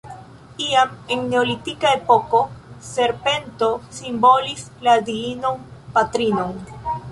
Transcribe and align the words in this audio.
Iam, 0.67 0.93
en 1.15 1.19
neolitika 1.33 1.91
epoko, 1.97 2.39
serpento 2.89 3.69
simbolis 3.99 4.67
la 4.89 4.99
Diinon 5.11 5.63
Patrinon. 5.99 6.61